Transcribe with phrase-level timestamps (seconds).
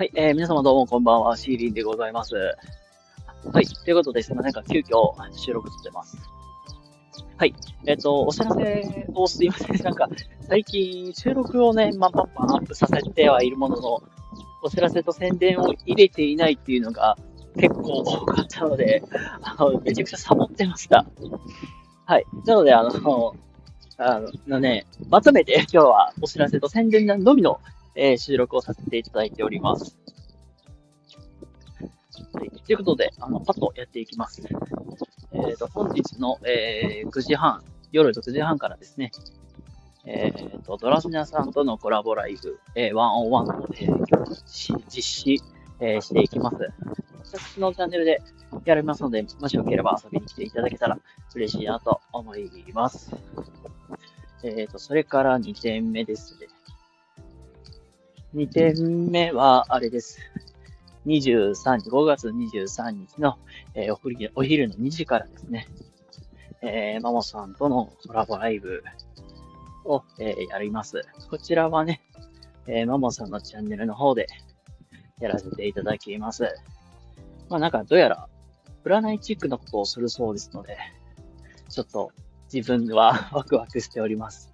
[0.00, 2.34] はい、えー、皆様どうもこんばんは、シーリンでございます。
[2.34, 6.16] はい、ということで、すみませんが、急遽収録してます。
[7.36, 7.54] はい、
[7.84, 9.76] えっ、ー、と、お知らせをすいません。
[9.84, 10.08] なんか、
[10.48, 14.02] 最近収録をね、まあ、パンパンアップさせてはいるものの、
[14.62, 17.18] お知らせと宣伝を入れていないっていうのが
[17.56, 19.02] 結構多かったので、
[19.42, 21.04] あの、めちゃくちゃサボってました。
[22.06, 23.34] はい、なので、あの、
[23.98, 27.60] あのね、まとめて今日はお知らせと宣伝のみの
[28.02, 29.98] えー、収録をさせていただいております。
[32.32, 32.50] はい。
[32.50, 34.40] ということで、あの、パッとやっていきます。
[35.32, 39.10] えっ、ー、と、本日の、えー、9時半、夜9時半からですね、
[40.06, 45.42] えっ、と、ドラスニャさんとのコラボライブ、えー、ワンオンワンを、えー、実施、
[45.78, 46.56] えー、していきます。
[47.30, 48.22] 私のチャンネルで
[48.64, 50.98] やりますので、もしよければ遊びに来ていただけたら
[51.34, 53.14] 嬉しいなと思います。
[54.42, 56.46] えっ、ー、と、それから2点目ですね。
[58.34, 60.20] 2点目は、あれです。
[61.04, 63.38] 23日、5月23日の、
[63.74, 65.66] えー、お昼お昼の2時からですね、
[66.62, 68.84] えー、マモさんとのコラボライブ
[69.84, 71.02] を、えー、やります。
[71.28, 72.02] こちらはね、
[72.68, 74.28] えー、マモさんのチャンネルの方で
[75.18, 76.44] やらせていただきます。
[77.48, 78.28] まあなんかどうやら
[78.84, 80.78] 占いチックなことをするそうですので、
[81.68, 82.12] ちょっと
[82.52, 84.52] 自分は ワクワクしております。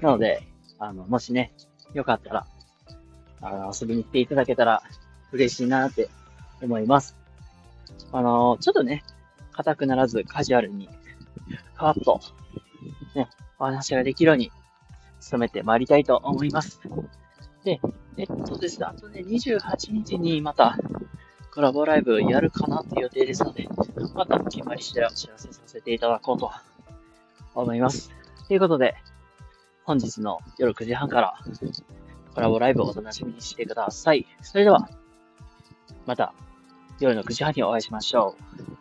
[0.00, 0.46] なので、
[0.78, 1.52] あの、もしね、
[1.94, 2.46] よかったら
[3.42, 4.82] あの、遊びに来ていただけたら
[5.32, 6.08] 嬉しいなって
[6.62, 7.16] 思います。
[8.12, 9.02] あの、ちょっとね、
[9.52, 10.88] 硬くならずカジュアルに、
[11.74, 12.20] カワッと、
[13.14, 14.50] ね、お話ができるように
[15.30, 16.80] 努めてまいりたいと思います。
[17.64, 17.80] で、
[18.16, 20.78] えっとですね、あとね、28日にまた
[21.54, 23.68] コラボライブやるかなっていう予定ですので、
[24.14, 26.50] また決まり次第お知らせさせていただこうと
[27.54, 28.10] 思います。
[28.48, 28.94] ということで、
[29.84, 31.34] 本日の夜9時半から
[32.34, 34.26] コラボライブをお楽しみにしてください。
[34.40, 34.88] それでは、
[36.06, 36.34] また
[36.98, 38.36] 夜の9時半にお会いしましょ
[38.68, 38.71] う。